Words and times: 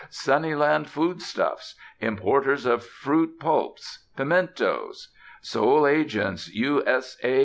"Sunnyland 0.09 0.89
Foodstuffs," 0.89 1.75
"Importers 1.99 2.65
of 2.65 2.83
Fruit 2.83 3.39
Pulps, 3.39 4.07
Pimentos," 4.17 5.09
"Sole 5.41 5.85
Agents 5.85 6.47
U. 6.55 6.83
S. 6.87 7.17
A. 7.23 7.39